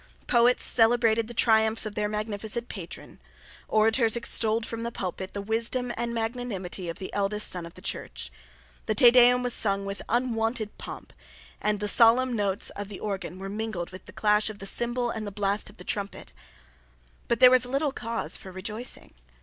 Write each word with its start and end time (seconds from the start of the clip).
Poets 0.25 0.63
celebrated 0.63 1.27
the 1.27 1.33
triumphs 1.35 1.85
of 1.85 1.93
their 1.93 2.09
magnificent 2.09 2.67
patron. 2.69 3.21
Orators 3.67 4.15
extolled 4.15 4.65
from 4.65 4.81
the 4.81 4.91
pulpit 4.91 5.33
the 5.33 5.43
wisdom 5.43 5.93
and 5.95 6.11
magnanimity 6.11 6.89
of 6.89 6.97
the 6.97 7.13
eldest 7.13 7.47
son 7.51 7.67
of 7.67 7.75
the 7.75 7.83
Church. 7.83 8.31
The 8.87 8.95
Te 8.95 9.11
Deum 9.11 9.43
was 9.43 9.53
sung 9.53 9.85
with 9.85 10.01
unwonted 10.09 10.75
pomp; 10.79 11.13
and 11.61 11.79
the 11.79 11.87
solemn 11.87 12.33
notes 12.35 12.71
of 12.71 12.87
the 12.89 12.99
organ 12.99 13.37
were 13.37 13.47
mingled 13.47 13.91
with 13.91 14.05
the 14.05 14.11
clash 14.11 14.49
of 14.49 14.57
the 14.57 14.65
cymbal 14.65 15.11
and 15.11 15.27
the 15.27 15.31
blast 15.31 15.69
of 15.69 15.77
the 15.77 15.83
trumpet. 15.83 16.33
But 17.27 17.39
there 17.39 17.51
was 17.51 17.67
little 17.67 17.91
cause 17.91 18.35
for 18.37 18.51
rejoicing. 18.51 19.13